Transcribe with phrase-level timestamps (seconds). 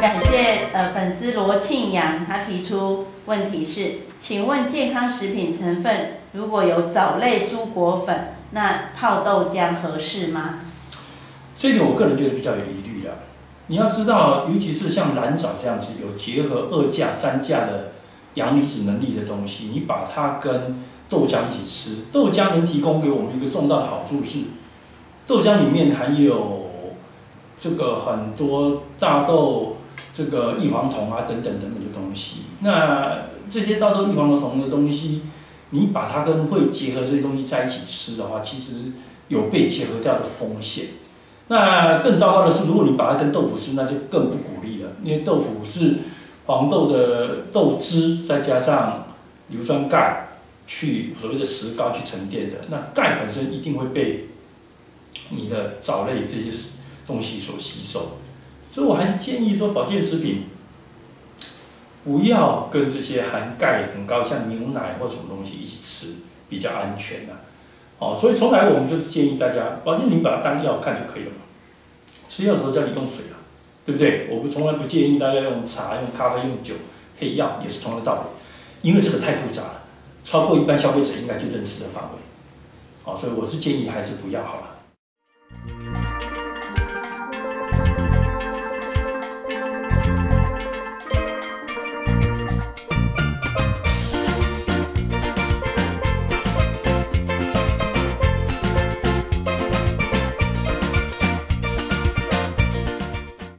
[0.00, 10.60] 感谢呃粉丝罗庆阳，他提出问题是：请问健康食品成分如果有藻类蔬果粉，那泡豆浆合适吗？
[11.58, 13.18] 这点我个人觉得比较有疑虑的。
[13.66, 17.92] 你要知道，尤其是像蓝藻这样子有结合二价、三价的
[18.36, 20.78] 阳离子能力的东西，你把它跟
[21.08, 24.44] 豆浆一起吃，豆浆能提供给我们一个重大的好处是，
[25.26, 26.66] 豆浆里面含有
[27.58, 29.76] 这个很多大豆
[30.12, 32.42] 这个异黄酮啊等等等等的东西。
[32.60, 33.18] 那
[33.50, 35.22] 这些大豆异黄酮的东西，
[35.70, 38.92] 你把它跟会结合这些东西在一起吃的话，其实
[39.28, 40.86] 有被结合掉的风险。
[41.48, 45.94] 那更糟糕的是，如果你把它跟豆腐吃，那就更不鼓励了，因为豆腐是
[46.46, 49.08] 黄豆的豆汁，再加上
[49.48, 50.28] 硫酸钙
[50.66, 54.28] 去所谓的石膏去沉淀的，那钙本身一定会被
[55.30, 56.70] 你的藻类这些
[57.06, 58.18] 东西所吸收，
[58.70, 60.44] 所以我还是建议说，保健食品
[62.04, 66.14] 不要跟这些含钙很高，像牛奶或什么东西一起吃，
[66.48, 67.42] 比较安全啊。
[67.98, 71.30] 哦，所以从来我们就是建议大家，保健品把它当药看就可以了。
[72.28, 73.40] 吃药的时候叫你用水啊，
[73.86, 74.26] 对不对？
[74.28, 76.74] 我们从来不建议大家用茶、用咖啡、用酒
[77.18, 78.88] 配药，也是同样的道理。
[78.88, 79.82] 因为这个太复杂了，
[80.22, 82.18] 超过一般消费者应该就认识的范围。
[83.04, 84.75] 好，所以我是建议还是不要好了。